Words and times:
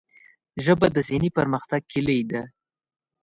ژبه 0.63 0.87
د 0.91 0.97
ذهني 1.07 1.29
پرمختګ 1.37 1.81
کلۍ 1.91 2.21
ده 2.31 2.41